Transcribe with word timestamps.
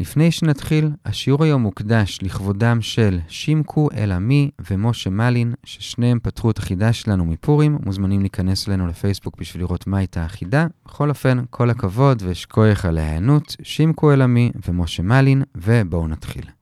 לפני 0.00 0.30
שנתחיל, 0.30 0.90
השיעור 1.04 1.44
היום 1.44 1.62
מוקדש 1.62 2.18
לכבודם 2.22 2.80
של 2.80 3.18
שימקו 3.28 3.88
אלעמי 3.96 4.50
ומשה 4.70 5.10
מלין, 5.10 5.54
ששניהם 5.64 6.18
פתחו 6.22 6.50
את 6.50 6.58
החידה 6.58 6.92
שלנו 6.92 7.24
מפורים, 7.24 7.78
מוזמנים 7.84 8.20
להיכנס 8.20 8.68
אלינו 8.68 8.86
לפייסבוק 8.86 9.36
בשביל 9.38 9.62
לראות 9.62 9.86
מה 9.86 9.98
הייתה 9.98 10.24
החידה. 10.24 10.66
בכל 10.86 11.08
אופן, 11.08 11.38
כל 11.50 11.70
הכבוד 11.70 12.22
ואשכוייך 12.26 12.84
על 12.84 12.98
ההיענות, 12.98 13.56
שימקו 13.62 14.12
אלעמי 14.12 14.50
ומשה 14.68 15.02
מלין, 15.02 15.42
ובואו 15.54 16.08
נתחיל. 16.08 16.59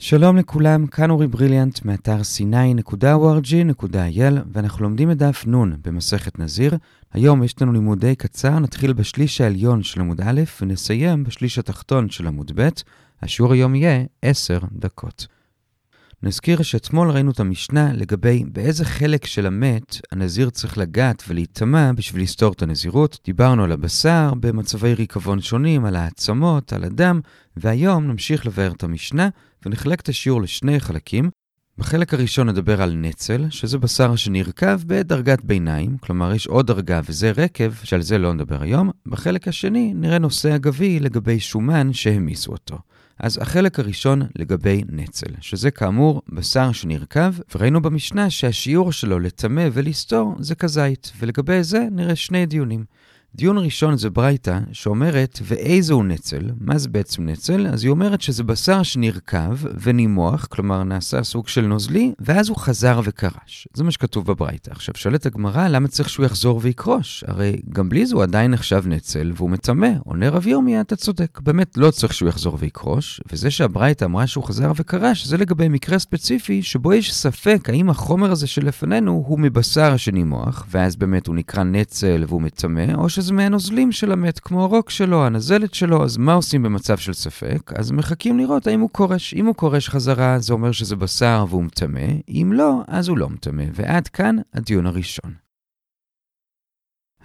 שלום 0.00 0.36
לכולם, 0.36 0.86
כאן 0.86 1.10
אורי 1.10 1.26
בריליאנט 1.26 1.84
מאתר 1.84 2.16
sny.org.il 2.20 3.72
ואנחנו 4.52 4.82
לומדים 4.82 5.10
את 5.10 5.16
דף 5.16 5.46
נ' 5.46 5.82
במסכת 5.82 6.38
נזיר. 6.38 6.76
היום 7.12 7.44
יש 7.44 7.62
לנו 7.62 7.72
לימודי 7.72 8.16
קצר, 8.16 8.58
נתחיל 8.58 8.92
בשליש 8.92 9.40
העליון 9.40 9.82
של 9.82 10.00
עמוד 10.00 10.20
א' 10.20 10.40
ונסיים 10.62 11.24
בשליש 11.24 11.58
התחתון 11.58 12.10
של 12.10 12.26
עמוד 12.26 12.52
ב'. 12.54 12.68
השיעור 13.22 13.52
היום 13.52 13.74
יהיה 13.74 14.04
10 14.22 14.58
דקות. 14.72 15.26
נזכיר 16.22 16.62
שאתמול 16.62 17.10
ראינו 17.10 17.30
את 17.30 17.40
המשנה 17.40 17.92
לגבי 17.92 18.44
באיזה 18.52 18.84
חלק 18.84 19.26
של 19.26 19.46
המת 19.46 19.96
הנזיר 20.12 20.50
צריך 20.50 20.78
לגעת 20.78 21.24
ולהיטמע 21.28 21.92
בשביל 21.92 22.22
לסתור 22.22 22.52
את 22.52 22.62
הנזירות. 22.62 23.18
דיברנו 23.24 23.64
על 23.64 23.72
הבשר 23.72 24.32
במצבי 24.40 24.94
ריקבון 24.94 25.40
שונים, 25.40 25.84
על 25.84 25.96
העצמות, 25.96 26.72
על 26.72 26.84
הדם, 26.84 27.20
והיום 27.56 28.06
נמשיך 28.06 28.46
לבאר 28.46 28.72
את 28.72 28.84
המשנה 28.84 29.28
ונחלק 29.66 30.00
את 30.00 30.08
השיעור 30.08 30.42
לשני 30.42 30.80
חלקים. 30.80 31.30
בחלק 31.78 32.14
הראשון 32.14 32.48
נדבר 32.48 32.82
על 32.82 32.94
נצל, 32.94 33.46
שזה 33.50 33.78
בשר 33.78 34.16
שנרקב 34.16 34.82
בדרגת 34.86 35.44
ביניים, 35.44 35.98
כלומר 35.98 36.34
יש 36.34 36.46
עוד 36.46 36.66
דרגה 36.66 37.00
וזה 37.08 37.32
רקב, 37.36 37.72
שעל 37.84 38.02
זה 38.02 38.18
לא 38.18 38.34
נדבר 38.34 38.62
היום. 38.62 38.90
בחלק 39.06 39.48
השני 39.48 39.92
נראה 39.94 40.18
נושא 40.18 40.56
אגבי 40.56 41.00
לגבי 41.00 41.40
שומן 41.40 41.92
שהמיסו 41.92 42.52
אותו. 42.52 42.78
אז 43.18 43.38
החלק 43.42 43.78
הראשון 43.78 44.22
לגבי 44.36 44.84
נצל, 44.88 45.26
שזה 45.40 45.70
כאמור 45.70 46.22
בשר 46.28 46.72
שנרקב, 46.72 47.54
וראינו 47.54 47.82
במשנה 47.82 48.30
שהשיעור 48.30 48.92
שלו 48.92 49.18
לטמא 49.18 49.68
ולסתור 49.72 50.34
זה 50.38 50.54
כזית, 50.54 51.12
ולגבי 51.18 51.62
זה 51.62 51.88
נראה 51.90 52.16
שני 52.16 52.46
דיונים. 52.46 52.84
דיון 53.38 53.58
ראשון 53.58 53.96
זה 53.96 54.10
ברייתא, 54.10 54.58
שאומרת, 54.72 55.38
ואיזה 55.42 55.92
הוא 55.94 56.04
נצל? 56.04 56.50
מה 56.60 56.78
זה 56.78 56.88
בעצם 56.88 57.26
נצל? 57.26 57.66
אז 57.66 57.84
היא 57.84 57.90
אומרת 57.90 58.20
שזה 58.20 58.44
בשר 58.44 58.82
שנרקב 58.82 59.54
ונימוח, 59.80 60.46
כלומר 60.46 60.82
נעשה 60.82 61.22
סוג 61.22 61.48
של 61.48 61.66
נוזלי, 61.66 62.12
ואז 62.20 62.48
הוא 62.48 62.56
חזר 62.56 63.00
וקרש. 63.04 63.68
זה 63.74 63.84
מה 63.84 63.90
שכתוב 63.90 64.26
בברייתא. 64.26 64.70
עכשיו, 64.70 64.94
שואלת 64.96 65.26
הגמרא, 65.26 65.68
למה 65.68 65.88
צריך 65.88 66.08
שהוא 66.08 66.26
יחזור 66.26 66.60
ויקרוש? 66.62 67.24
הרי 67.26 67.56
גם 67.70 67.88
בלי 67.88 68.06
זה 68.06 68.14
הוא 68.14 68.22
עדיין 68.22 68.50
נחשב 68.50 68.82
נצל, 68.86 69.32
והוא 69.36 69.50
מטמא. 69.50 69.90
עונה 70.04 70.28
רב 70.28 70.46
ירמיה, 70.46 70.80
אתה 70.80 70.96
צודק. 70.96 71.40
באמת 71.42 71.76
לא 71.76 71.90
צריך 71.90 72.14
שהוא 72.14 72.28
יחזור 72.28 72.56
ויקרוש, 72.60 73.20
וזה 73.32 73.50
שהברייתא 73.50 74.04
אמרה 74.04 74.26
שהוא 74.26 74.44
חזר 74.44 74.72
וקרש, 74.76 75.26
זה 75.26 75.36
לגבי 75.36 75.68
מקרה 75.68 75.98
ספציפי, 75.98 76.62
שבו 76.62 76.92
יש 76.92 77.14
ספק 77.14 77.68
האם 77.70 77.90
החומר 77.90 78.30
הזה 78.30 78.46
שלפנינו 78.46 79.24
הוא 79.26 79.38
מבשר 79.38 79.96
שנימוח, 79.96 80.66
ואז 80.70 80.96
באמת 80.96 81.26
הוא 81.26 81.34
נקרא 81.34 81.62
נצל 81.64 82.24
והוא 82.28 82.42
מטמא, 82.42 82.94
או 82.94 83.08
שזה 83.08 83.27
מהנוזלים 83.30 83.92
של 83.92 84.12
המת, 84.12 84.38
כמו 84.38 84.62
הרוק 84.62 84.90
שלו, 84.90 85.26
הנזלת 85.26 85.74
שלו, 85.74 86.04
אז 86.04 86.16
מה 86.16 86.32
עושים 86.32 86.62
במצב 86.62 86.96
של 86.96 87.12
ספק? 87.12 87.72
אז 87.74 87.90
מחכים 87.90 88.38
לראות 88.38 88.66
האם 88.66 88.80
הוא 88.80 88.90
כורש. 88.92 89.34
אם 89.34 89.46
הוא 89.46 89.54
כורש 89.54 89.88
חזרה, 89.88 90.38
זה 90.38 90.52
אומר 90.52 90.72
שזה 90.72 90.96
בשר 90.96 91.44
והוא 91.48 91.64
מטמא, 91.64 92.06
אם 92.28 92.52
לא, 92.54 92.80
אז 92.88 93.08
הוא 93.08 93.18
לא 93.18 93.28
מטמא. 93.28 93.64
ועד 93.74 94.08
כאן 94.08 94.36
הדיון 94.54 94.86
הראשון. 94.86 95.47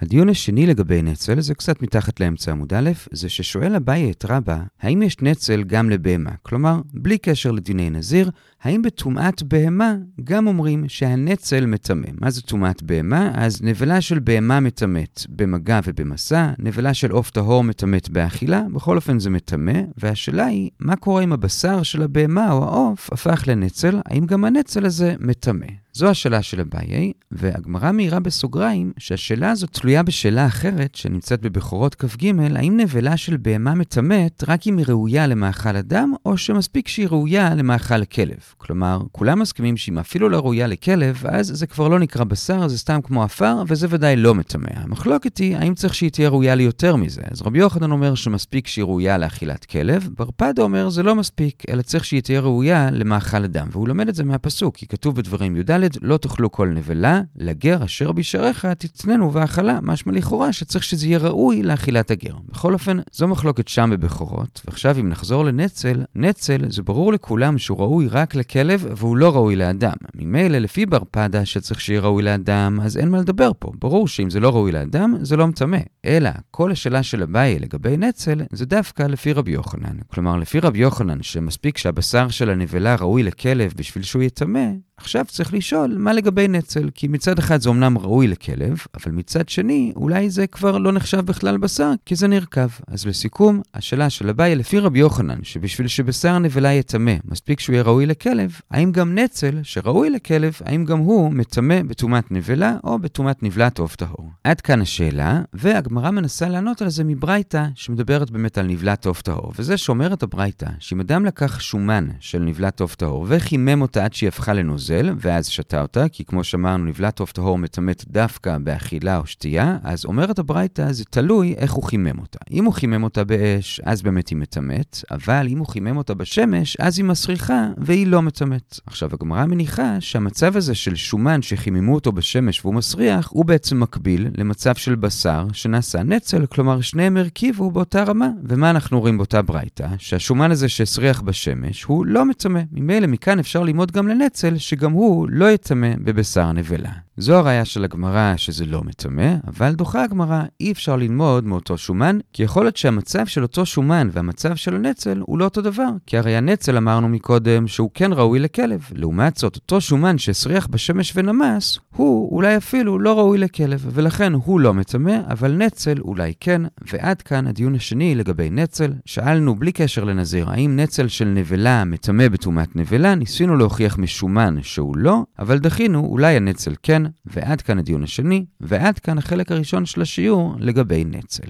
הדיון 0.03 0.29
השני 0.29 0.65
לגבי 0.65 1.01
נצל, 1.01 1.41
זה 1.41 1.53
קצת 1.53 1.81
מתחת 1.81 2.19
לאמצע 2.19 2.51
עמוד 2.51 2.73
א', 2.73 2.91
זה 3.11 3.29
ששואל 3.29 3.75
אביי 3.75 4.11
את 4.11 4.25
רבא, 4.29 4.59
האם 4.81 5.01
יש 5.01 5.21
נצל 5.21 5.63
גם 5.63 5.89
לבהמה? 5.89 6.31
כלומר, 6.41 6.81
בלי 6.93 7.17
קשר 7.17 7.51
לדיני 7.51 7.89
נזיר, 7.89 8.31
האם 8.63 8.81
בטומאת 8.81 9.43
בהמה 9.43 9.95
גם 10.23 10.47
אומרים 10.47 10.85
שהנצל 10.87 11.65
מטמא? 11.65 12.07
מה 12.21 12.29
זה 12.29 12.41
טומאת 12.41 12.83
בהמה? 12.83 13.31
אז 13.35 13.61
נבלה 13.61 14.01
של 14.01 14.19
בהמה 14.19 14.59
מטמאת 14.59 15.21
במגע 15.29 15.79
ובמסע, 15.85 16.51
נבלה 16.59 16.93
של 16.93 17.11
עוף 17.11 17.29
טהור 17.29 17.63
מטמאת 17.63 18.09
באכילה, 18.09 18.63
בכל 18.73 18.95
אופן 18.95 19.19
זה 19.19 19.29
מטמא, 19.29 19.81
והשאלה 19.97 20.45
היא, 20.45 20.69
מה 20.79 20.95
קורה 20.95 21.23
אם 21.23 21.33
הבשר 21.33 21.83
של 21.83 22.01
הבהמה 22.01 22.51
או 22.51 22.63
העוף 22.63 23.13
הפך 23.13 23.43
לנצל? 23.47 23.99
האם 24.05 24.25
גם 24.25 24.45
הנצל 24.45 24.85
הזה 24.85 25.15
מטמא? 25.19 25.82
זו 25.95 26.09
השאלה 26.09 26.41
של 26.41 26.59
אביי, 26.59 27.11
והגמרא 27.31 27.91
מעירה 27.91 28.19
בסוגריים 28.19 28.91
שהשאלה 28.97 29.51
הזו 29.51 29.67
תלויה 29.67 30.03
בשאלה 30.03 30.45
אחרת 30.45 30.95
שנמצאת 30.95 31.41
בבכורות 31.41 31.95
כ"ג, 31.95 32.31
האם 32.55 32.77
נבלה 32.77 33.17
של 33.17 33.37
בהמה 33.37 33.75
מטמאת 33.75 34.43
רק 34.47 34.67
אם 34.67 34.77
היא 34.77 34.85
ראויה 34.89 35.27
למאכל 35.27 35.75
אדם, 35.75 36.13
או 36.25 36.37
שמספיק 36.37 36.87
שהיא 36.87 37.07
ראויה 37.07 37.55
למאכל 37.55 38.05
כלב. 38.05 38.37
כלומר, 38.57 39.01
כולם 39.11 39.39
מסכימים 39.39 39.77
שאם 39.77 39.99
אפילו 39.99 40.29
לא 40.29 40.37
ראויה 40.37 40.67
לכלב, 40.67 41.23
אז 41.29 41.47
זה 41.47 41.67
כבר 41.67 41.87
לא 41.87 41.99
נקרא 41.99 42.23
בשר, 42.23 42.67
זה 42.67 42.77
סתם 42.77 42.99
כמו 43.03 43.23
עפר, 43.23 43.63
וזה 43.67 43.87
ודאי 43.89 44.15
לא 44.15 44.35
מטמא. 44.35 44.69
המחלוקת 44.75 45.37
היא, 45.37 45.57
האם 45.57 45.73
צריך 45.75 45.95
שהיא 45.95 46.11
תהיה 46.11 46.29
ראויה 46.29 46.55
ליותר 46.55 46.95
מזה? 46.95 47.21
אז 47.31 47.41
רבי 47.41 47.59
יוחנן 47.59 47.91
אומר 47.91 48.15
שמספיק 48.15 48.67
שהיא 48.67 48.85
ראויה 48.85 49.17
לאכילת 49.17 49.65
כלב, 49.65 50.09
ברפד 50.17 50.59
אומר 50.59 50.89
זה 50.89 51.03
לא 51.03 51.15
מספיק, 51.15 51.63
אלא 51.69 51.81
צריך 51.81 52.05
שהיא 52.05 52.21
תהיה 52.21 52.39
ראויה 52.39 52.91
למאכל 52.91 53.43
אדם. 53.43 53.67
והוא 53.71 53.87
לומד 53.87 54.07
את 54.07 54.15
זה 54.15 54.23
מהפסוק, 54.23 54.75
כי 54.75 54.87
כתוב 54.87 55.15
בדברים 55.15 55.57
י"ד, 55.57 55.82
לא 56.01 56.17
תאכלו 56.17 56.51
כל 56.51 56.67
נבלה, 56.67 57.21
לגר 57.35 57.85
אשר 57.85 58.11
בשעריך 58.11 58.65
תצננו 58.65 59.33
והאכלה, 59.33 59.79
משמע 59.81 60.13
לכאורה 60.13 60.53
שצריך 60.53 60.83
שזה 60.83 61.07
יהיה 61.07 61.17
ראוי 61.17 61.63
לאכילת 61.63 62.11
הגר. 62.11 62.35
בכל 62.49 62.73
אופן, 62.73 62.97
זו 63.11 63.27
מחלוקת 63.27 63.67
שם 63.67 63.89
בבכורות, 63.93 64.61
ועכשיו 64.65 64.95
אם 64.99 65.09
נחזור 65.09 65.45
לנצל, 65.45 66.03
נצל 66.15 66.65
זה 66.69 66.83
ברור 66.83 67.13
לכולם 67.13 67.57
שהוא 67.57 67.79
ראוי 67.79 68.07
רק 68.07 68.35
לכלב 68.35 68.85
והוא 68.97 69.17
לא 69.17 69.35
ראוי 69.35 69.55
לאדם. 69.55 69.93
ממילא, 70.15 70.57
לפי 70.57 70.85
בר 70.85 71.03
פדה 71.11 71.45
שצריך 71.45 71.81
שיהיה 71.81 72.01
ראוי 72.01 72.23
לאדם, 72.23 72.79
אז 72.81 72.97
אין 72.97 73.09
מה 73.09 73.17
לדבר 73.17 73.51
פה. 73.59 73.71
ברור 73.79 74.07
שאם 74.07 74.29
זה 74.29 74.39
לא 74.39 74.49
ראוי 74.49 74.71
לאדם, 74.71 75.15
זה 75.21 75.37
לא 75.37 75.47
מטמא. 75.47 75.77
אלא, 76.05 76.29
כל 76.51 76.71
השאלה 76.71 77.03
של 77.03 77.23
אביי 77.23 77.59
לגבי 77.59 77.97
נצל, 77.97 78.41
זה 78.51 78.65
דווקא 78.65 79.03
לפי 79.03 79.33
רבי 79.33 79.51
יוחנן. 79.51 79.97
כלומר, 80.07 80.37
לפי 80.37 80.59
רבי 80.59 80.79
יוחנן, 80.79 81.23
שמספיק 81.23 81.77
שהבשר 81.77 82.29
של 82.29 82.49
הנבלה 82.49 82.95
ראוי 82.95 83.23
לכלב 83.23 83.73
בשביל 83.77 84.03
שהוא 84.03 84.23
יטמא, 84.23 84.67
עכשיו 84.97 85.25
צריך 85.27 85.53
לשאול 85.53 85.95
מה 85.97 86.13
לגבי 86.13 86.47
נצל, 86.47 86.89
כי 86.95 87.07
מצד 87.07 87.39
אחד 87.39 87.61
זה 87.61 87.69
אומנם 87.69 87.97
ראוי 87.97 88.27
לכלב, 88.27 88.77
אבל 88.93 89.11
מצד 89.11 89.49
שני, 89.49 89.93
אולי 89.95 90.29
זה 90.29 90.47
כבר 90.47 90.77
לא 90.77 90.91
נחשב 90.91 91.19
בכלל 91.19 91.57
בשר, 91.57 91.91
כי 92.05 92.15
זה 92.15 92.27
נרקב. 92.27 92.67
אז 92.87 93.05
לסיכום, 93.05 93.61
השאלה 93.73 94.09
של 94.09 94.29
אביי 94.29 94.55
לפי 94.55 94.79
רבי 94.79 94.99
יוחנן, 94.99 95.39
שבשביל 95.43 95.87
שבשר 95.87 96.39
נבלה 96.39 96.73
יטמא, 96.73 97.13
מספיק 97.25 97.59
שהוא 97.59 97.73
יהיה 97.73 97.83
ראוי 97.83 98.05
לכלב, 98.05 98.59
האם 98.71 98.91
גם 98.91 99.15
נצל, 99.15 99.59
שראוי 99.63 100.09
לכלב, 100.09 100.53
האם 100.65 100.85
גם 100.85 100.97
הוא 100.97 101.33
מטמא 101.33 101.81
בטומאת 101.83 102.31
נבלה 102.31 102.77
או 102.83 102.99
בטומאת 102.99 103.43
נבלת 103.43 103.79
עוף 103.79 103.95
טהור? 103.95 104.29
עד 104.43 104.61
כאן 104.61 104.81
השאלה, 104.81 105.41
והגמרא 105.53 106.11
מנסה 106.11 106.49
לענות 106.49 106.81
על 106.81 106.89
זה 106.89 107.03
מברייתא, 107.03 107.65
שמדברת 107.75 108.31
באמת 108.31 108.57
על 108.57 108.67
נבלת 108.67 109.05
עוף 109.05 109.21
טהור. 109.21 109.53
וזה 109.57 109.77
שאומרת 109.77 110.23
הברייתא, 110.23 110.67
שאם 110.79 110.99
אדם 110.99 111.25
לקח 111.25 111.59
שומן 111.59 112.07
של 112.19 112.39
נבלת 112.39 112.81
עוף 112.81 112.95
טהור 112.95 113.25
וחימם 113.29 113.81
אותה 113.81 114.05
עד 114.05 114.13
שהיא 114.13 114.27
הפכה 114.27 114.53
לנוזל, 114.53 114.83
נוזל, 115.01 115.15
ואז 115.17 115.47
שתה 115.47 115.81
אותה, 115.81 116.09
כי 116.09 116.25
כמו 116.25 116.43
שאמרנו, 116.43 116.85
נבלת 116.85 117.19
עוף 117.19 117.31
טהור 117.31 117.57
מטמאת 117.57 118.03
דווקא 118.07 118.57
באכילה 118.57 119.17
או 119.17 119.25
שתייה, 119.25 119.77
אז 119.83 120.05
אומרת 120.05 120.39
הברייתא, 120.39 120.91
זה 120.91 121.03
תלוי 121.05 121.53
איך 121.57 121.73
הוא 121.73 121.83
חימם 121.83 122.19
אותה. 122.19 122.39
אם 122.51 122.65
הוא 122.65 122.73
חימם 122.73 123.03
אותה 123.03 123.23
באש, 123.23 123.81
אז 123.83 124.01
באמת 124.01 124.29
היא 124.29 124.37
מטמאת, 124.37 124.97
אבל 125.11 125.47
אם 125.49 125.57
הוא 125.57 125.67
חימם 125.67 125.97
אותה 125.97 126.13
בשמש, 126.13 126.77
אז 126.79 126.97
היא 126.97 127.05
מסריחה 127.05 127.67
והיא 127.77 128.07
לא 128.07 128.21
מטמאת. 128.21 128.79
עכשיו, 128.85 129.09
הגמרא 129.13 129.45
מניחה 129.45 129.97
שהמצב 129.99 130.57
הזה 130.57 130.75
של 130.75 130.95
שומן 130.95 131.41
שחיממו 131.41 131.95
אותו 131.95 132.11
בשמש 132.11 132.61
והוא 132.65 132.73
מסריח, 132.75 133.27
הוא 133.31 133.45
בעצם 133.45 133.79
מקביל 133.79 134.27
למצב 134.37 134.75
של 134.75 134.95
בשר 134.95 135.47
שנעשה 135.53 136.03
נצל, 136.03 136.45
כלומר 136.45 136.81
שניהם 136.81 137.17
הרכיבו 137.17 137.71
באותה 137.71 138.03
רמה. 138.03 138.29
ומה 138.43 138.69
אנחנו 138.69 138.99
רואים 138.99 139.17
באותה 139.17 139.41
ברייתא? 139.41 139.87
שהשומן 139.97 140.51
הזה 140.51 140.69
שהסריח 140.69 141.21
בשמש 141.21 141.83
הוא 141.83 142.05
לא 142.05 142.25
מטמא. 142.25 142.61
ממילא 142.71 143.07
מכאן 143.07 143.39
אפשר 143.39 143.63
ללמוד 143.63 143.91
גם 143.91 144.07
לנצל, 144.07 144.57
שגם 144.57 144.72
שגם 144.73 144.91
הוא 144.91 145.27
לא 145.29 145.51
יטמא 145.51 145.93
בבשר 146.03 146.51
נבלה. 146.51 146.91
זו 147.17 147.35
הראייה 147.35 147.65
של 147.65 147.83
הגמרא 147.83 148.33
שזה 148.37 148.65
לא 148.65 148.81
מטמא, 148.83 149.35
אבל 149.47 149.73
דוחה 149.73 150.03
הגמרא, 150.03 150.43
אי 150.59 150.71
אפשר 150.71 150.95
ללמוד 150.95 151.45
מאותו 151.45 151.77
שומן, 151.77 152.17
כי 152.33 152.43
יכול 152.43 152.65
להיות 152.65 152.77
שהמצב 152.77 153.25
של 153.25 153.43
אותו 153.43 153.65
שומן 153.65 154.09
והמצב 154.11 154.55
של 154.55 154.75
הנצל 154.75 155.21
הוא 155.25 155.39
לא 155.39 155.45
אותו 155.45 155.61
דבר, 155.61 155.89
כי 156.05 156.17
הרי 156.17 156.35
הנצל 156.35 156.77
אמרנו 156.77 157.09
מקודם 157.09 157.67
שהוא 157.67 157.89
כן 157.93 158.13
ראוי 158.13 158.39
לכלב. 158.39 158.89
לעומת 158.91 159.37
זאת, 159.37 159.55
אותו 159.55 159.81
שומן 159.81 160.17
שהסריח 160.17 160.67
בשמש 160.67 161.13
ונמס, 161.15 161.79
הוא 161.95 162.35
אולי 162.35 162.57
אפילו 162.57 162.99
לא 162.99 163.17
ראוי 163.17 163.37
לכלב, 163.37 163.85
ולכן 163.91 164.33
הוא 164.33 164.59
לא 164.59 164.73
מטמא, 164.73 165.17
אבל 165.29 165.51
נצל 165.51 165.99
אולי 166.01 166.33
כן. 166.39 166.61
ועד 166.91 167.21
כאן 167.21 167.47
הדיון 167.47 167.75
השני 167.75 168.15
לגבי 168.15 168.49
נצל. 168.49 168.93
שאלנו 169.05 169.55
בלי 169.55 169.71
קשר 169.71 170.03
לנזיר, 170.03 170.49
האם 170.49 170.75
נצל 170.75 171.07
של 171.07 171.25
נבלה 171.25 171.83
מטמא 171.83 172.27
בטומאת 172.27 172.75
נבלה? 172.75 173.15
ניסינו 173.15 173.55
להוכיח 173.57 173.97
משומן 173.97 174.55
שהוא 174.63 174.97
לא, 174.97 175.23
אבל 175.39 175.59
דחינו, 175.59 176.05
אולי 176.05 176.35
הנצל 176.35 176.73
כן. 176.83 177.03
ועד 177.25 177.61
כאן 177.61 177.79
הדיון 177.79 178.03
השני, 178.03 178.45
ועד 178.61 178.99
כאן 178.99 179.17
החלק 179.17 179.51
הראשון 179.51 179.85
של 179.85 180.01
השיעור 180.01 180.55
לגבי 180.59 181.03
נצל. 181.05 181.49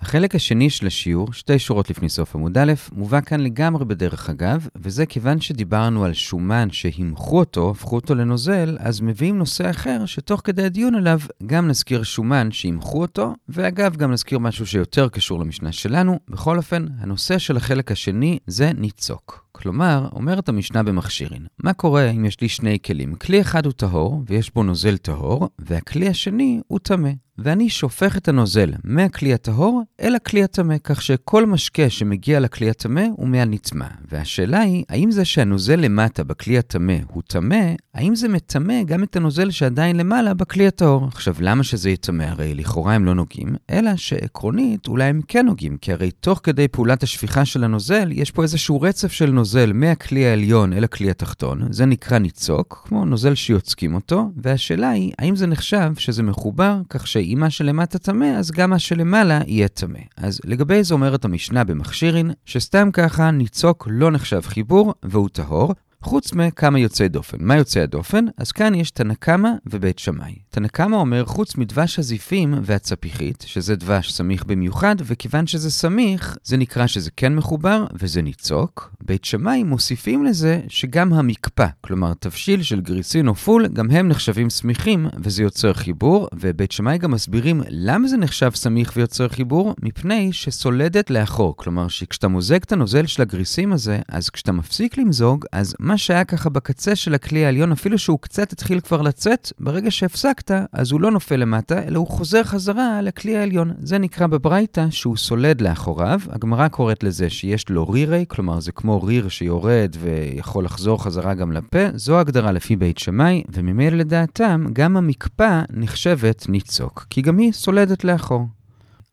החלק 0.00 0.34
השני 0.34 0.70
של 0.70 0.86
השיעור, 0.86 1.32
שתי 1.32 1.58
שורות 1.58 1.90
לפני 1.90 2.08
סוף 2.08 2.36
עמוד 2.36 2.58
א', 2.58 2.72
מובא 2.92 3.20
כאן 3.20 3.40
לגמרי 3.40 3.84
בדרך 3.84 4.30
אגב, 4.30 4.68
וזה 4.76 5.06
כיוון 5.06 5.40
שדיברנו 5.40 6.04
על 6.04 6.12
שומן 6.12 6.68
שהמחו 6.70 7.38
אותו, 7.38 7.70
הפכו 7.70 7.96
אותו 7.96 8.14
לנוזל, 8.14 8.76
אז 8.80 9.00
מביאים 9.00 9.38
נושא 9.38 9.70
אחר 9.70 10.06
שתוך 10.06 10.40
כדי 10.44 10.64
הדיון 10.64 10.94
עליו 10.94 11.20
גם 11.46 11.68
נזכיר 11.68 12.02
שומן 12.02 12.50
שהמחו 12.50 13.00
אותו, 13.00 13.34
ואגב 13.48 13.96
גם 13.96 14.12
נזכיר 14.12 14.38
משהו 14.38 14.66
שיותר 14.66 15.08
קשור 15.08 15.40
למשנה 15.40 15.72
שלנו. 15.72 16.18
בכל 16.28 16.56
אופן, 16.56 16.86
הנושא 16.98 17.38
של 17.38 17.56
החלק 17.56 17.92
השני 17.92 18.38
זה 18.46 18.72
ניצוק. 18.72 19.50
כלומר, 19.52 20.08
אומרת 20.12 20.48
המשנה 20.48 20.82
במכשירין, 20.82 21.46
מה 21.64 21.72
קורה 21.72 22.10
אם 22.10 22.24
יש 22.24 22.40
לי 22.40 22.48
שני 22.48 22.78
כלים? 22.84 23.14
כלי 23.14 23.40
אחד 23.40 23.66
הוא 23.66 23.72
טהור, 23.72 24.22
ויש 24.26 24.54
בו 24.54 24.62
נוזל 24.62 24.96
טהור, 24.96 25.48
והכלי 25.58 26.08
השני 26.08 26.60
הוא 26.66 26.78
טמא. 26.78 27.10
ואני 27.42 27.68
שופך 27.68 28.16
את 28.16 28.28
הנוזל 28.28 28.72
מהכלי 28.84 29.34
הטהור 29.34 29.82
אל 30.00 30.14
הכלי 30.14 30.44
הטמא, 30.44 30.74
כך 30.84 31.02
שכל 31.02 31.46
משקה 31.46 31.90
שמגיע 31.90 32.40
לכלי 32.40 32.70
הטמא 32.70 33.04
הוא 33.12 33.28
מהנטמע. 33.28 33.86
והשאלה 34.10 34.60
היא, 34.60 34.84
האם 34.88 35.10
זה 35.10 35.24
שהנוזל 35.24 35.76
למטה 35.76 36.24
בכלי 36.24 36.58
הטמא 36.58 36.96
הוא 37.12 37.22
טמא, 37.26 37.74
האם 37.94 38.14
זה 38.14 38.28
מטמא 38.28 38.82
גם 38.82 39.02
את 39.02 39.16
הנוזל 39.16 39.50
שעדיין 39.50 39.96
למעלה 39.96 40.34
בכלי 40.34 40.66
הטהור? 40.66 41.06
עכשיו, 41.06 41.34
למה 41.40 41.64
שזה 41.64 41.90
יטמא? 41.90 42.22
הרי 42.22 42.54
לכאורה 42.54 42.94
הם 42.94 43.04
לא 43.04 43.14
נוגעים, 43.14 43.54
אלא 43.70 43.96
שעקרונית 43.96 44.88
אולי 44.88 45.04
הם 45.04 45.20
כן 45.28 45.46
נוגעים, 45.46 45.76
כי 45.76 45.92
הרי 45.92 46.10
תוך 46.10 46.40
כדי 46.42 46.68
פעולת 46.68 47.02
השפיכה 47.02 47.44
של 47.44 47.64
הנוזל, 47.64 48.08
יש 48.12 48.30
פה 48.30 48.42
איזשהו 48.42 48.80
רצף 48.80 49.12
של 49.12 49.30
נוזל 49.30 49.72
מהכלי 49.72 50.26
העליון 50.26 50.72
אל 50.72 50.84
הכלי 50.84 51.10
התחתון, 51.10 51.62
זה 51.70 51.86
נקרא 51.86 52.18
ניצוק, 52.18 52.82
כמו 52.88 53.04
נוזל 53.04 53.34
שיוצקים 53.34 53.94
אותו, 53.94 54.30
והשאלה 54.36 54.90
היא, 54.90 55.12
האם 55.18 55.36
זה 55.36 55.46
נחשב 55.46 55.92
שזה 55.98 56.22
מחובר, 56.22 56.80
כך 56.90 57.06
שאם 57.30 57.40
מה 57.40 57.50
שלמטה 57.50 57.98
טמא, 57.98 58.24
אז 58.24 58.50
גם 58.50 58.70
מה 58.70 58.78
שלמעלה 58.78 59.40
יהיה 59.46 59.68
טמא. 59.68 59.98
אז 60.16 60.40
לגבי 60.44 60.84
זה 60.84 60.94
אומרת 60.94 61.24
המשנה 61.24 61.64
במכשירין, 61.64 62.30
שסתם 62.44 62.90
ככה 62.92 63.30
ניצוק 63.30 63.88
לא 63.90 64.10
נחשב 64.10 64.40
חיבור 64.40 64.94
והוא 65.02 65.28
טהור, 65.28 65.74
חוץ 66.02 66.32
מכמה 66.32 66.78
יוצאי 66.78 67.08
דופן. 67.08 67.36
מה 67.40 67.56
יוצאי 67.56 67.82
הדופן? 67.82 68.24
אז 68.36 68.52
כאן 68.52 68.74
יש 68.74 68.90
תנא 68.90 69.14
קמא 69.14 69.48
ובית 69.66 69.98
שמאי. 69.98 70.34
תנא 70.50 70.68
קמא 70.68 70.96
אומר, 70.96 71.24
חוץ 71.24 71.56
מדבש 71.56 71.98
הזיפים 71.98 72.54
והצפיחית, 72.62 73.44
שזה 73.46 73.76
דבש 73.76 74.12
סמיך 74.12 74.44
במיוחד, 74.44 74.96
וכיוון 75.04 75.46
שזה 75.46 75.70
סמיך, 75.70 76.36
זה 76.44 76.56
נקרא 76.56 76.86
שזה 76.86 77.10
כן 77.16 77.34
מחובר 77.34 77.84
וזה 77.94 78.22
ניצוק. 78.22 78.94
בית 79.04 79.24
שמאי 79.24 79.62
מוסיפים 79.62 80.24
לזה 80.24 80.60
שגם 80.68 81.12
המקפא, 81.12 81.66
כלומר 81.80 82.14
תבשיל 82.14 82.62
של 82.62 82.80
גריסין 82.80 83.28
או 83.28 83.34
פול, 83.34 83.68
גם 83.68 83.90
הם 83.90 84.08
נחשבים 84.08 84.50
סמיכים 84.50 85.06
וזה 85.18 85.42
יוצר 85.42 85.72
חיבור, 85.72 86.28
ובית 86.34 86.72
שמאי 86.72 86.98
גם 86.98 87.10
מסבירים 87.10 87.62
למה 87.68 88.08
זה 88.08 88.16
נחשב 88.16 88.50
סמיך 88.54 88.92
ויוצר 88.96 89.28
חיבור, 89.28 89.74
מפני 89.82 90.32
שסולדת 90.32 91.10
לאחור. 91.10 91.56
כלומר, 91.56 91.88
שכשאתה 91.88 92.28
מוזג 92.28 92.62
את 92.62 92.72
הנוזל 92.72 93.06
של 93.06 93.22
הגריסים 93.22 93.72
הזה, 93.72 93.98
אז 94.08 94.30
כשאתה 94.30 94.52
מפסיק 94.52 94.98
למזוג, 94.98 95.44
אז 95.52 95.74
מה 95.90 95.98
שהיה 95.98 96.24
ככה 96.24 96.50
בקצה 96.50 96.96
של 96.96 97.14
הכלי 97.14 97.44
העליון, 97.44 97.72
אפילו 97.72 97.98
שהוא 97.98 98.18
קצת 98.18 98.52
התחיל 98.52 98.80
כבר 98.80 99.02
לצאת, 99.02 99.52
ברגע 99.60 99.90
שהפסקת, 99.90 100.50
אז 100.72 100.92
הוא 100.92 101.00
לא 101.00 101.10
נופל 101.10 101.36
למטה, 101.36 101.82
אלא 101.82 101.98
הוא 101.98 102.06
חוזר 102.06 102.44
חזרה 102.44 103.02
לכלי 103.02 103.36
העליון. 103.36 103.72
זה 103.78 103.98
נקרא 103.98 104.26
בברייתא 104.26 104.86
שהוא 104.90 105.16
סולד 105.16 105.60
לאחוריו. 105.60 106.20
הגמרא 106.28 106.68
קוראת 106.68 107.02
לזה 107.02 107.30
שיש 107.30 107.68
לו 107.68 107.88
רירי, 107.88 108.24
כלומר 108.28 108.60
זה 108.60 108.72
כמו 108.72 109.02
ריר 109.02 109.28
שיורד 109.28 109.96
ויכול 110.00 110.64
לחזור 110.64 111.02
חזרה 111.02 111.34
גם 111.34 111.52
לפה. 111.52 111.78
זו 111.94 112.18
הגדרה 112.18 112.52
לפי 112.52 112.76
בית 112.76 112.98
שמאי, 112.98 113.42
וממילא 113.52 113.96
לדעתם, 113.96 114.64
גם 114.72 114.96
המקפא 114.96 115.62
נחשבת 115.70 116.48
ניצוק, 116.48 117.06
כי 117.10 117.22
גם 117.22 117.38
היא 117.38 117.52
סולדת 117.52 118.04
לאחור. 118.04 118.59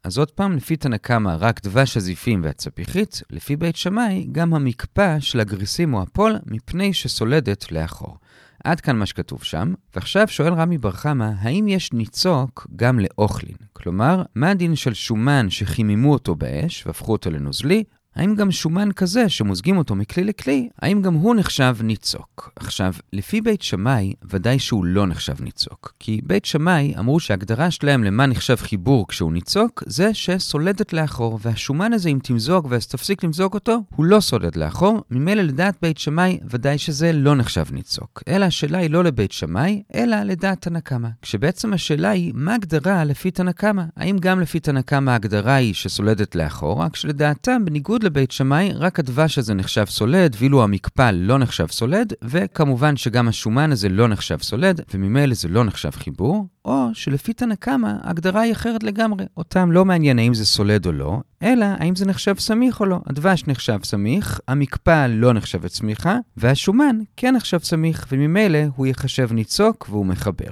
אז 0.08 0.18
עוד 0.18 0.32
פעם, 0.32 0.56
לפי 0.56 0.78
תנא 0.78 0.98
קמא, 0.98 1.36
רק 1.40 1.64
דבש 1.64 1.98
הזיפים 1.98 2.42
והצפיחית, 2.44 3.22
לפי 3.30 3.56
בית 3.56 3.76
שמאי, 3.76 4.28
גם 4.32 4.54
המקפא 4.54 5.20
של 5.20 5.40
הגריסים 5.40 5.94
או 5.94 6.02
הפול, 6.02 6.36
מפני 6.46 6.94
שסולדת 6.94 7.72
לאחור. 7.72 8.18
עד 8.64 8.82
כאן 8.82 8.96
מה 8.96 9.06
שכתוב 9.06 9.44
שם, 9.44 9.74
ועכשיו 9.96 10.28
שואל 10.28 10.54
רמי 10.54 10.78
בר 10.78 10.92
חמא, 10.92 11.32
האם 11.40 11.68
יש 11.68 11.94
ניצוק 11.94 12.68
גם 12.76 13.00
לאוכלין? 13.00 13.56
כלומר, 13.74 14.24
מה 14.36 14.50
הדין 14.50 14.76
של 14.76 14.94
שומן 14.94 15.50
שחיממו 15.50 16.14
אותו 16.14 16.36
באש 16.36 16.88
והפכו 16.88 17.12
אותו 17.12 17.30
לנוזלי, 17.30 17.84
האם 18.18 18.36
גם 18.36 18.52
שומן 18.52 18.92
כזה 18.92 19.30
שמוזגים 19.30 19.78
אותו 19.78 19.96
מכלי 19.96 20.24
לכלי, 20.24 20.70
האם 20.82 21.02
גם 21.02 21.14
הוא 21.14 21.36
נחשב 21.36 21.78
ניצוק? 21.84 22.52
עכשיו, 22.56 22.94
לפי 23.14 23.42
בית 23.42 23.62
שמאי, 23.62 24.14
ודאי 24.30 24.60
שהוא 24.60 24.86
לא 24.86 25.08
נחשב 25.08 25.42
ניצוק. 25.42 25.94
כי 26.00 26.22
בית 26.24 26.46
שמאי 26.46 26.94
אמרו 27.00 27.20
שההגדרה 27.20 27.72
שלהם 27.72 28.04
למה 28.04 28.26
נחשב 28.26 28.56
חיבור 28.56 29.08
כשהוא 29.08 29.32
ניצוק, 29.32 29.84
זה 29.86 30.14
שסולדת 30.14 30.94
לאחור, 30.94 31.40
והשומן 31.42 31.94
הזה, 31.94 32.10
אם 32.10 32.20
תמזוג 32.24 32.68
ואז 32.70 32.88
תפסיק 32.88 33.24
למזוג 33.24 33.54
אותו, 33.54 33.78
הוא 33.96 34.06
לא 34.06 34.20
סולד 34.20 34.56
לאחור, 34.56 35.04
ממילא 35.12 35.42
לדעת 35.42 35.76
בית 35.82 35.98
שמאי, 35.98 36.40
ודאי 36.50 36.78
שזה 36.78 37.14
לא 37.14 37.36
נחשב 37.36 37.66
ניצוק. 37.72 38.24
אלא 38.28 38.46
השאלה 38.46 38.78
היא 38.78 38.90
לא 38.90 39.04
לבית 39.04 39.32
שמאי, 39.32 39.84
אלא 39.96 40.24
לדעת 40.24 40.62
תנא 40.62 40.80
קמא. 40.80 41.10
כשבעצם 41.22 41.74
השאלה 41.74 42.10
היא, 42.10 42.32
מה 42.36 42.56
הגדרה 42.56 43.04
לפי 43.04 43.32
תנא 43.32 43.52
קמא? 43.52 43.84
האם 43.96 44.18
גם 44.18 44.40
לפי 44.40 44.60
תנא 44.60 44.82
קמא 44.82 45.12
ההגדרה 45.12 45.56
היא 45.56 45.74
שסולדת 45.74 46.36
לאחור, 46.36 46.82
רק 46.82 46.96
שלדעתם, 46.96 47.66
בניגוד 47.66 48.07
לבית 48.08 48.32
שמאי, 48.32 48.72
רק 48.76 49.00
הדבש 49.00 49.38
הזה 49.38 49.54
נחשב 49.54 49.86
סולד, 49.86 50.36
ואילו 50.40 50.64
המקפא 50.64 51.12
לא 51.14 51.38
נחשב 51.38 51.68
סולד, 51.68 52.14
וכמובן 52.22 52.98
שגם 52.98 53.28
השומן 53.28 53.72
הזה 53.72 53.90
לא 53.90 54.08
נחשב 54.08 54.38
סולד, 54.42 54.82
וממילא 54.94 55.34
זה 55.34 55.48
לא 55.48 55.64
נחשב 55.64 55.90
חיבור, 55.92 56.48
או 56.66 56.88
שלפי 56.94 57.34
תנא 57.34 57.56
קמא, 57.56 57.94
ההגדרה 58.02 58.42
היא 58.42 58.52
אחרת 58.52 58.84
לגמרי. 58.84 59.26
אותם 59.38 59.72
לא 59.72 59.86
מעניין 59.86 60.20
האם 60.20 60.34
זה 60.34 60.46
סולד 60.46 60.86
או 60.86 60.92
לא, 60.92 61.20
אלא 61.44 61.66
האם 61.66 61.96
זה 61.96 62.06
נחשב 62.06 62.40
סמיך 62.40 62.80
או 62.80 62.86
לא. 62.86 63.00
הדבש 63.06 63.44
נחשב 63.48 63.80
סמיך, 63.84 64.40
המקפא 64.48 65.08
לא 65.10 65.34
נחשבת 65.34 65.72
סמיכה, 65.72 66.18
והשומן 66.38 66.98
כן 67.18 67.36
נחשב 67.36 67.60
סמיך, 67.60 68.08
וממילא 68.12 68.60
הוא 68.76 68.86
ייחשב 68.86 69.34
ניצוק 69.34 69.88
והוא 69.90 70.06
מחבר. 70.06 70.52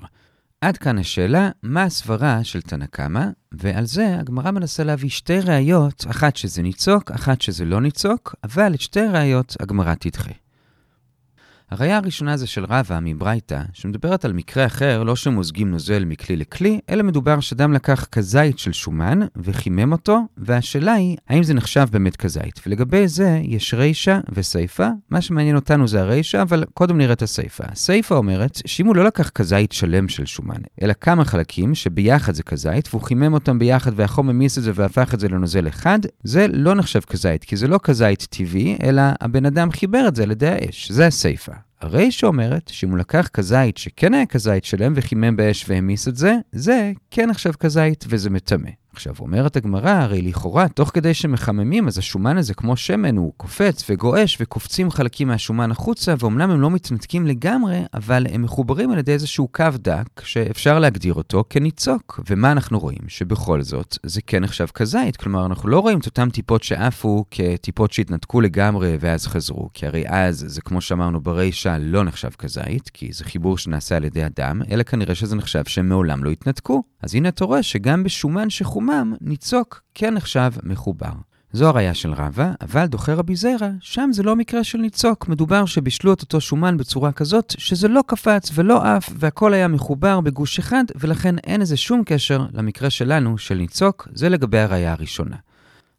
עד 0.65 0.77
כאן 0.77 0.97
השאלה, 0.97 1.49
מה 1.63 1.83
הסברה 1.83 2.43
של 2.43 2.61
תנא 2.61 2.85
קמא, 2.85 3.25
ועל 3.51 3.85
זה 3.85 4.19
הגמרא 4.19 4.51
מנסה 4.51 4.83
להביא 4.83 5.09
שתי 5.09 5.39
ראיות, 5.39 6.05
אחת 6.09 6.35
שזה 6.35 6.61
ניצוק, 6.61 7.11
אחת 7.11 7.41
שזה 7.41 7.65
לא 7.65 7.81
ניצוק, 7.81 8.35
אבל 8.43 8.73
את 8.73 8.81
שתי 8.81 8.99
ראיות 8.99 9.55
הגמרא 9.59 9.93
תדחה. 9.93 10.31
הראיה 11.71 11.97
הראשונה 11.97 12.37
זה 12.37 12.47
של 12.47 12.65
רבא 12.65 12.99
מברייתא, 13.01 13.61
שמדברת 13.73 14.25
על 14.25 14.33
מקרה 14.33 14.65
אחר, 14.65 15.03
לא 15.03 15.15
שמוזגים 15.15 15.71
נוזל 15.71 16.05
מכלי 16.05 16.35
לכלי, 16.35 16.79
אלא 16.89 17.03
מדובר 17.03 17.39
שאדם 17.39 17.73
לקח 17.73 18.05
כזית 18.11 18.59
של 18.59 18.71
שומן 18.71 19.19
וחימם 19.35 19.91
אותו, 19.91 20.19
והשאלה 20.37 20.93
היא, 20.93 21.17
האם 21.29 21.43
זה 21.43 21.53
נחשב 21.53 21.85
באמת 21.91 22.15
כזית? 22.15 22.61
ולגבי 22.65 23.07
זה 23.07 23.39
יש 23.43 23.73
רישא 23.73 24.19
וסיפא, 24.33 24.89
מה 25.09 25.21
שמעניין 25.21 25.55
אותנו 25.55 25.87
זה 25.87 26.01
הרישא, 26.01 26.41
אבל 26.41 26.63
קודם 26.73 26.97
נראה 26.97 27.13
את 27.13 27.21
הסיפא. 27.21 27.63
הסיפא 27.71 28.13
אומרת 28.13 28.61
שאם 28.65 28.85
הוא 28.85 28.95
לא 28.95 29.03
לקח 29.03 29.29
כזית 29.29 29.71
שלם 29.71 30.07
של 30.07 30.25
שומן, 30.25 30.61
אלא 30.81 30.93
כמה 31.01 31.25
חלקים 31.25 31.75
שביחד 31.75 32.33
זה 32.33 32.43
כזית, 32.43 32.87
והוא 32.89 33.01
חימם 33.01 33.33
אותם 33.33 33.59
ביחד 33.59 33.91
והחום 33.95 34.29
המיס 34.29 34.57
את 34.57 34.63
זה 34.63 34.71
והפך 34.75 35.13
את 35.13 35.19
זה 35.19 35.29
לנוזל 35.29 35.67
אחד, 35.67 35.99
זה 36.23 36.47
לא 36.53 36.75
נחשב 36.75 36.99
כזית, 36.99 37.43
כי 37.43 37.55
זה 37.55 37.67
לא 37.67 37.79
כזית 37.83 38.27
טבעי, 38.29 38.77
אלא 38.83 39.01
הבן 39.21 39.45
אדם 39.45 39.71
חיבר 39.71 40.07
את 40.07 40.15
זה 40.15 40.23
על 40.23 40.31
ידי 40.31 40.47
האש. 40.47 40.91
זה 40.91 41.07
הסיפא. 41.07 41.64
הרי 41.85 42.11
שאומרת 42.11 42.67
שאם 42.67 42.89
הוא 42.89 42.97
לקח 42.97 43.27
כזית 43.33 43.77
שכן 43.77 44.13
היה 44.13 44.25
כזית 44.25 44.65
שלם 44.65 44.93
וחימם 44.95 45.35
באש 45.35 45.65
והמיס 45.67 46.07
את 46.07 46.15
זה, 46.15 46.35
זה 46.51 46.91
כן 47.11 47.29
עכשיו 47.29 47.53
כזית 47.59 48.05
וזה 48.07 48.29
מטמא. 48.29 48.69
עכשיו, 48.95 49.13
אומרת 49.19 49.55
הגמרא, 49.55 49.89
הרי 49.89 50.21
לכאורה, 50.21 50.67
תוך 50.67 50.91
כדי 50.93 51.13
שמחממים, 51.13 51.87
אז 51.87 51.97
השומן 51.97 52.37
הזה, 52.37 52.53
כמו 52.53 52.77
שמן, 52.77 53.17
הוא 53.17 53.33
קופץ 53.37 53.83
וגועש 53.89 54.37
וקופצים 54.41 54.91
חלקים 54.91 55.27
מהשומן 55.27 55.71
החוצה, 55.71 56.13
ואומנם 56.19 56.51
הם 56.51 56.61
לא 56.61 56.71
מתנתקים 56.71 57.27
לגמרי, 57.27 57.81
אבל 57.93 58.25
הם 58.31 58.41
מחוברים 58.41 58.91
על 58.91 58.97
ידי 58.97 59.11
איזשהו 59.11 59.47
קו 59.47 59.65
דק, 59.75 60.21
שאפשר 60.23 60.79
להגדיר 60.79 61.13
אותו 61.13 61.43
כניצוק. 61.49 62.19
ומה 62.29 62.51
אנחנו 62.51 62.79
רואים? 62.79 62.99
שבכל 63.07 63.61
זאת, 63.61 63.97
זה 64.03 64.21
כן 64.21 64.43
נחשב 64.43 64.67
כזית. 64.73 65.17
כלומר, 65.17 65.45
אנחנו 65.45 65.69
לא 65.69 65.79
רואים 65.79 65.99
את 65.99 66.05
אותן 66.05 66.29
טיפות 66.29 66.63
שעפו 66.63 67.25
כטיפות 67.31 67.91
שהתנתקו 67.91 68.41
לגמרי 68.41 68.97
ואז 68.99 69.27
חזרו, 69.27 69.69
כי 69.73 69.87
הרי 69.87 70.03
אז, 70.07 70.45
זה 70.47 70.61
כמו 70.61 70.81
שאמרנו 70.81 71.21
ברישה, 71.21 71.77
לא 71.77 72.03
נחשב 72.03 72.29
כזית, 72.37 72.89
כי 72.93 73.09
זה 73.13 73.23
חיבור 73.23 73.57
שנעשה 73.57 73.95
על 73.95 74.03
ידי 74.03 74.25
אדם, 74.25 74.61
אלא 74.71 74.83
כנראה 74.83 75.15
שזה 75.15 75.35
נחשב 75.35 75.63
שהם 75.67 75.89
מעולם 75.89 76.23
לא 76.23 76.29
התנתקו. 76.29 76.83
אז 77.01 77.15
הנה 77.15 77.29
אתה 77.29 77.45
רואה 77.45 77.63
שגם 77.63 78.03
בשומן 78.03 78.49
שחומם, 78.49 78.84
במקומם 78.85 79.13
ניצוק 79.21 79.81
כן 79.93 80.13
נחשב 80.13 80.51
מחובר. 80.63 81.11
זו 81.51 81.67
הראייה 81.67 81.93
של 81.93 82.13
רבא, 82.13 82.51
אבל 82.61 82.85
דוחה 82.85 83.13
רבי 83.13 83.35
זיירא, 83.35 83.69
שם 83.79 84.09
זה 84.13 84.23
לא 84.23 84.35
מקרה 84.35 84.63
של 84.63 84.77
ניצוק. 84.77 85.27
מדובר 85.27 85.65
שבישלו 85.65 86.13
את 86.13 86.21
אותו 86.21 86.41
שומן 86.41 86.77
בצורה 86.77 87.11
כזאת, 87.11 87.55
שזה 87.57 87.87
לא 87.87 88.01
קפץ 88.07 88.51
ולא 88.53 88.83
עף, 88.83 89.09
והכל 89.19 89.53
היה 89.53 89.67
מחובר 89.67 90.21
בגוש 90.21 90.59
אחד, 90.59 90.83
ולכן 90.95 91.37
אין 91.37 91.61
לזה 91.61 91.77
שום 91.77 92.03
קשר 92.05 92.45
למקרה 92.53 92.89
שלנו 92.89 93.37
של 93.37 93.55
ניצוק, 93.55 94.07
זה 94.13 94.29
לגבי 94.29 94.59
הראייה 94.59 94.91
הראשונה. 94.91 95.35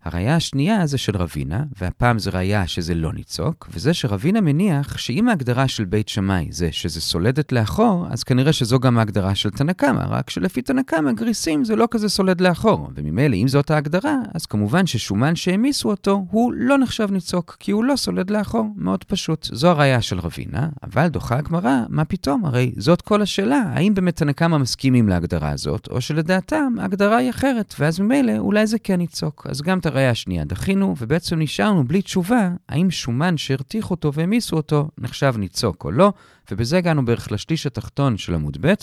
הראייה 0.07 0.37
השנייה 0.37 0.87
זה 0.87 0.99
של 0.99 1.17
רבינה, 1.17 1.63
והפעם 1.81 2.19
זה 2.19 2.31
ראייה 2.31 2.67
שזה 2.67 2.95
לא 2.95 3.13
ניצוק, 3.13 3.69
וזה 3.73 3.95
שרבינה 3.95 4.41
מניח 4.41 4.99
שאם 4.99 5.29
ההגדרה 5.29 5.69
של 5.69 5.85
בית 5.85 6.09
שמאי 6.09 6.49
זה 6.51 6.69
שזה 6.73 7.01
סולדת 7.01 7.53
לאחור, 7.53 8.07
אז 8.11 8.23
כנראה 8.23 8.53
שזו 8.53 8.79
גם 8.79 8.99
ההגדרה 8.99 9.35
של 9.35 9.51
תנא 9.51 9.73
קמא, 9.73 10.05
רק 10.09 10.31
שלפי 10.31 10.63
תנא 10.63 10.83
קמא 10.83 11.13
גריסים 11.13 11.65
זה 11.65 11.77
לא 11.77 11.89
כזה 11.91 12.09
סולד 12.09 12.41
לאחור, 12.41 12.91
וממילא 12.95 13.37
אם 13.37 13.49
זאת 13.49 13.71
ההגדרה, 13.71 14.17
אז 14.35 14.47
כמובן 14.47 14.87
ששומן 14.87 15.37
שהעמיסו 15.37 15.91
אותו 15.91 16.27
הוא 16.31 16.53
לא 16.57 16.79
נחשב 16.79 17.09
ניצוק, 17.11 17.57
כי 17.61 17.71
הוא 17.71 17.85
לא 17.85 17.97
סולד 17.97 18.31
לאחור, 18.31 18.67
מאוד 18.77 19.05
פשוט. 19.05 19.49
זו 19.53 19.69
הראייה 19.69 20.01
של 20.01 20.19
רבינה, 20.19 20.69
אבל 20.83 21.09
דוחה 21.09 21.37
הגמרא, 21.37 21.81
מה 21.89 22.05
פתאום? 22.05 22.45
הרי 22.45 22.73
זאת 22.77 23.03
כל 23.03 23.23
השאלה, 23.23 23.63
האם 23.67 23.95
באמת 23.95 24.17
תנא 24.17 24.33
קמא 24.33 24.59
מסכימים 24.59 25.09
להגדרה 25.09 25.51
הזאת, 25.51 25.89
או 25.91 26.01
שלדעתם 26.01 26.75
ההגדרה 26.81 27.17
היא 27.17 27.31
אחרת, 27.31 27.75
ואז 27.79 28.01
ממילא 28.01 28.39
אולי 28.39 28.67
זה 28.67 28.79
כן 28.79 28.97
ניצוק. 28.97 29.47
אז 29.51 29.63
גם 29.63 29.81
הראייה 29.97 30.11
השנייה 30.11 30.45
דחינו, 30.45 30.95
ובעצם 30.99 31.39
נשארנו 31.39 31.85
בלי 31.85 32.03
תשובה, 32.03 32.51
האם 32.69 32.91
שומן 32.91 33.37
שהרתיח 33.37 33.91
אותו 33.91 34.13
והעמיסו 34.13 34.57
אותו 34.57 34.89
נחשב 34.99 35.35
ניצוק 35.39 35.85
או 35.85 35.91
לא, 35.91 36.13
ובזה 36.51 36.79
הגענו 36.79 37.05
בערך 37.05 37.33
לשליש 37.33 37.67
התחתון 37.67 38.17
של 38.17 38.35
עמוד 38.35 38.57
ב'. 38.61 38.75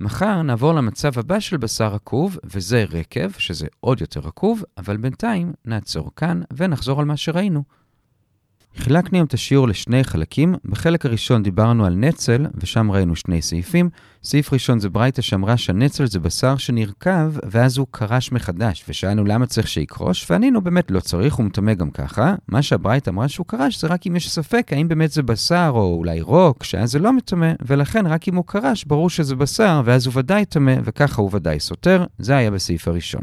מחר 0.00 0.42
נעבור 0.42 0.72
למצב 0.72 1.18
הבא 1.18 1.40
של 1.40 1.56
בשר 1.56 1.88
רקוב, 1.88 2.38
וזה 2.44 2.84
רקב, 2.90 3.30
שזה 3.38 3.66
עוד 3.80 4.00
יותר 4.00 4.20
רקוב, 4.20 4.62
אבל 4.78 4.96
בינתיים 4.96 5.52
נעצור 5.64 6.10
כאן 6.16 6.40
ונחזור 6.56 7.00
על 7.00 7.06
מה 7.06 7.16
שראינו. 7.16 7.62
חילקנו 8.78 9.24
את 9.24 9.34
השיעור 9.34 9.68
לשני 9.68 10.04
חלקים. 10.04 10.54
בחלק 10.64 11.06
הראשון 11.06 11.42
דיברנו 11.42 11.86
על 11.86 11.94
נצל, 11.94 12.46
ושם 12.54 12.90
ראינו 12.90 13.16
שני 13.16 13.42
סעיפים. 13.42 13.90
סעיף 14.24 14.52
ראשון 14.52 14.80
זה 14.80 14.88
ברייתא 14.88 15.22
שאמרה 15.22 15.56
שהנצל 15.56 16.06
זה 16.06 16.20
בשר 16.20 16.56
שנרקב, 16.56 17.38
ואז 17.50 17.78
הוא 17.78 17.86
קרש 17.90 18.32
מחדש, 18.32 18.84
ושאלנו 18.88 19.24
למה 19.24 19.46
צריך 19.46 19.68
שיקרוש, 19.68 20.30
וענינו 20.30 20.60
באמת 20.60 20.90
לא 20.90 21.00
צריך, 21.00 21.34
הוא 21.34 21.46
מטמא 21.46 21.74
גם 21.74 21.90
ככה. 21.90 22.34
מה 22.48 22.62
שהברייתא 22.62 23.10
אמרה 23.10 23.28
שהוא 23.28 23.46
קרש 23.46 23.80
זה 23.80 23.86
רק 23.86 24.06
אם 24.06 24.16
יש 24.16 24.30
ספק 24.30 24.72
האם 24.72 24.88
באמת 24.88 25.10
זה 25.10 25.22
בשר, 25.22 25.70
או 25.74 25.94
אולי 25.98 26.20
רוק, 26.20 26.64
שאז 26.64 26.90
זה 26.90 26.98
לא 26.98 27.12
מטמא, 27.12 27.52
ולכן 27.66 28.06
רק 28.06 28.28
אם 28.28 28.34
הוא 28.34 28.44
קרש, 28.46 28.84
ברור 28.84 29.10
שזה 29.10 29.36
בשר, 29.36 29.82
ואז 29.84 30.06
הוא 30.06 30.14
ודאי 30.16 30.44
טמא, 30.44 30.74
וככה 30.84 31.22
הוא 31.22 31.30
ודאי 31.32 31.60
סותר. 31.60 32.04
זה 32.18 32.36
היה 32.36 32.50
בסעיף 32.50 32.88
הראשון. 32.88 33.22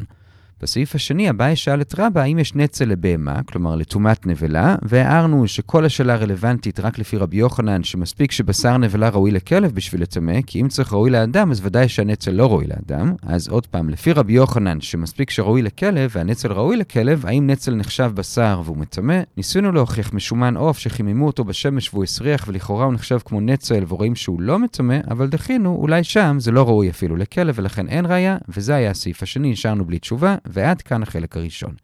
בסעיף 0.61 0.95
השני, 0.95 1.29
אביי 1.29 1.55
שאל 1.55 1.81
את 1.81 1.95
רבא 1.97 2.21
האם 2.21 2.39
יש 2.39 2.55
נצל 2.55 2.85
לבהמה, 2.85 3.43
כלומר 3.43 3.75
לטומאת 3.75 4.27
נבלה, 4.27 4.75
והערנו 4.81 5.47
שכל 5.47 5.85
השאלה 5.85 6.15
רלוונטית 6.15 6.79
רק 6.79 6.99
לפי 6.99 7.17
רבי 7.17 7.37
יוחנן, 7.37 7.83
שמספיק 7.83 8.31
שבשר 8.31 8.77
נבלה 8.77 9.09
ראוי 9.09 9.31
לכלב 9.31 9.71
בשביל 9.71 10.01
לטמא, 10.01 10.41
כי 10.41 10.61
אם 10.61 10.67
צריך 10.67 10.93
ראוי 10.93 11.09
לאדם, 11.09 11.51
אז 11.51 11.61
ודאי 11.63 11.87
שהנצל 11.87 12.31
לא 12.31 12.47
ראוי 12.47 12.65
לאדם. 12.67 13.13
אז 13.23 13.47
עוד 13.47 13.67
פעם, 13.67 13.89
לפי 13.89 14.11
רבי 14.11 14.33
יוחנן, 14.33 14.81
שמספיק 14.81 15.29
שראוי 15.29 15.61
לכלב, 15.61 16.11
והנצל 16.15 16.51
ראוי 16.51 16.77
לכלב, 16.77 17.25
האם 17.25 17.47
נצל 17.47 17.75
נחשב 17.75 18.11
בשר 18.15 18.61
והוא 18.65 18.77
מטמא? 18.77 19.19
ניסינו 19.37 19.71
להוכיח 19.71 20.13
משומן 20.13 20.57
עוף 20.57 20.79
שחיממו 20.79 21.25
אותו 21.27 21.43
בשמש 21.43 21.93
והוא 21.93 22.03
הסריח, 22.03 22.45
ולכאורה 22.47 22.85
הוא 22.85 22.93
נחשב 22.93 23.19
כמו 23.25 23.41
נצל, 23.41 23.83
ורואים 23.87 24.15
שהוא 24.15 24.41
לא 24.41 24.59
מטמא, 24.59 24.97
אבל 25.09 25.27
דחינו, 25.27 25.75
אולי 25.75 26.03
שם 26.03 26.37
זה 26.39 26.51
לא 26.51 26.63
ראוי 26.63 26.89
אפילו 26.89 27.15
לכלב, 27.15 27.55
ולכן 27.57 27.87
אין 27.87 28.05
ראיה, 28.05 28.37
וזה 28.49 28.75
היה 28.75 28.91
הסעיף 28.91 29.23
השני, 29.23 29.51
נשארנו 29.51 29.85
בלי 29.85 29.99
תשובה, 29.99 30.35
ועד 30.45 30.81
כאן 30.81 31.03
החלק 31.03 31.37
הראשון. 31.37 31.75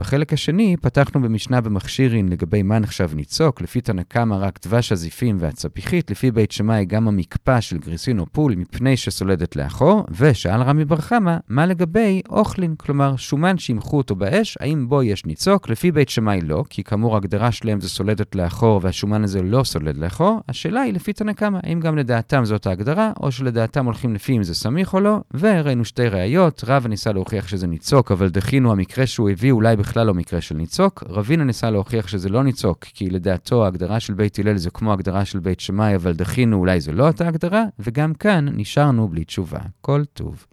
בחלק 0.00 0.32
השני 0.32 0.76
פתחנו 0.80 1.22
במשנה 1.22 1.60
במכשירין 1.60 2.28
לגבי 2.28 2.62
מה 2.62 2.78
נחשב 2.78 3.10
ניצוק, 3.14 3.60
לפי 3.60 3.80
תנא 3.80 4.02
קמא 4.02 4.36
רק 4.40 4.58
דבש 4.66 4.92
הזיפים 4.92 5.36
והצפיחית, 5.40 6.10
לפי 6.10 6.30
בית 6.30 6.52
שמאי 6.52 6.84
גם 6.84 7.08
המקפא 7.08 7.60
של 7.60 7.78
גריסין 7.78 8.18
או 8.18 8.26
פול 8.32 8.54
מפני 8.54 8.96
שסולדת 8.96 9.56
לאחור, 9.56 10.04
ושאל 10.10 10.62
רמי 10.62 10.84
בר 10.84 10.96
חמא, 10.96 11.36
מה 11.48 11.66
לגבי 11.66 12.22
אוכלין, 12.30 12.74
כלומר 12.76 13.16
שומן 13.16 13.58
שימחו 13.58 13.96
אותו 13.96 14.14
באש, 14.14 14.58
האם 14.60 14.88
בו 14.88 15.02
יש 15.02 15.26
ניצוק? 15.26 15.68
לפי 15.68 15.92
בית 15.92 16.08
שמאי 16.08 16.40
לא, 16.40 16.64
כי 16.70 16.84
כאמור 16.84 17.14
ההגדרה 17.14 17.52
שלהם 17.52 17.80
זה 17.80 17.88
סולדת 17.88 18.34
לאחור 18.34 18.80
והשומן 18.82 19.24
הזה 19.24 19.42
לא 19.42 19.64
סולד 19.64 19.96
לאחור, 19.96 20.40
השאלה 20.48 20.80
היא 20.80 20.92
לפי 20.92 21.12
תנא 21.12 21.32
קמא, 21.32 21.58
האם 21.62 21.80
גם 21.80 21.96
לדעתם 21.96 22.44
זאת 22.44 22.66
ההגדרה, 22.66 23.12
או 23.20 23.32
שלדעתם 23.32 23.84
הולכים 23.84 24.14
לפי 24.14 24.36
אם 24.36 24.42
זה 24.42 24.54
סמיך 24.54 24.94
או 24.94 25.00
לא, 25.00 25.18
וראינו 25.34 25.84
שתי 25.84 26.08
ראיות, 26.08 26.64
רב 26.66 26.86
ניסה 26.86 27.12
להוכיח 27.12 27.48
שזה 27.48 27.66
ניצוק, 27.66 28.12
אבל 28.12 28.28
דחינו 28.28 28.72
המקרה 28.72 29.06
שהוא 29.06 29.30
הביא 29.30 29.52
אולי 29.52 29.76
בכלל 29.92 30.06
לא 30.06 30.14
מקרה 30.14 30.40
של 30.40 30.54
ניצוק. 30.54 31.04
רבינה 31.08 31.44
ניסה 31.44 31.70
להוכיח 31.70 32.08
שזה 32.08 32.28
לא 32.28 32.44
ניצוק, 32.44 32.84
כי 32.84 33.10
לדעתו 33.10 33.64
ההגדרה 33.64 34.00
של 34.00 34.14
בית 34.14 34.38
הלל 34.38 34.56
זה 34.56 34.70
כמו 34.70 34.92
הגדרה 34.92 35.24
של 35.24 35.38
בית 35.38 35.60
שמאי, 35.60 35.96
אבל 35.96 36.12
דחינו 36.12 36.56
אולי 36.56 36.80
זה 36.80 36.92
לא 36.92 37.06
אותה 37.06 37.28
הגדרה, 37.28 37.64
וגם 37.78 38.14
כאן 38.14 38.48
נשארנו 38.52 39.08
בלי 39.08 39.24
תשובה. 39.24 39.58
כל 39.80 40.02
טוב. 40.12 40.46